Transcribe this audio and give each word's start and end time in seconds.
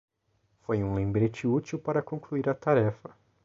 Foi 0.63 0.83
um 0.83 0.95
lembrete 0.95 1.45
útil 1.45 1.77
para 1.77 2.01
concluir 2.01 2.49
a 2.49 2.55
tarefa. 2.55 3.11